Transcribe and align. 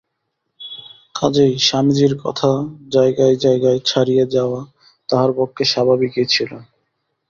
কাজেই 1.15 1.53
স্বামীজীর 1.59 2.13
কথা 2.23 2.51
জায়গায় 2.89 3.35
জায়গায় 3.37 3.79
ছাড়িয়া 3.85 4.25
যাওয়া 4.35 4.61
তাঁহার 5.09 5.31
পক্ষে 5.39 5.63
স্বাভাবিকই 5.65 6.25
ছিল। 6.25 6.51